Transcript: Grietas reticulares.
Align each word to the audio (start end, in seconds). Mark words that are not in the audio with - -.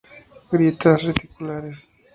Grietas 0.49 1.03
reticulares. 1.03 1.79